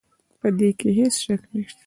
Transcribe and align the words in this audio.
په 0.39 0.47
دې 0.57 0.69
کې 0.79 0.89
هيڅ 0.97 1.13
شک 1.23 1.41
نشته 1.53 1.79